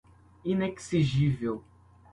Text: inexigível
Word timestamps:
inexigível 0.43 1.61